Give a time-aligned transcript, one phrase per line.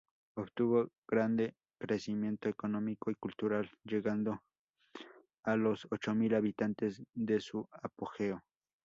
[0.35, 4.41] Obtuvo grande crecimiento económico y cultural, llegando
[5.45, 8.41] a los ochomil habitantes en su apogeo.